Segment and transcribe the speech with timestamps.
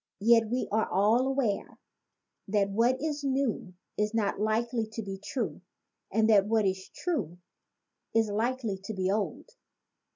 [0.21, 1.77] Yet we are all aware
[2.47, 5.61] that what is new is not likely to be true
[6.11, 7.37] and that what is true
[8.15, 9.45] is likely to be old.